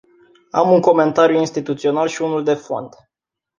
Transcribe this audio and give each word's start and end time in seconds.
Am 0.51 0.71
un 0.71 0.81
comentariu 0.81 1.37
instituțional 1.39 2.07
și 2.07 2.21
unul 2.21 2.43
de 2.43 2.53
fond. 2.53 2.93